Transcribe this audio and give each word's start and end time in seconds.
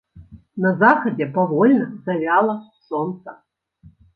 На 0.63 0.71
захадзе 0.83 1.27
павольна 1.35 1.87
завяла 2.07 2.55
сонца. 2.91 3.39